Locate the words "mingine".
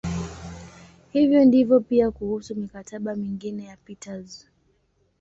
3.15-3.63